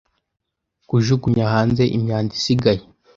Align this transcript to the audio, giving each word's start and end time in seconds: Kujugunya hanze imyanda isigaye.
Kujugunya 0.89 1.45
hanze 1.53 1.83
imyanda 1.97 2.31
isigaye. 2.39 2.83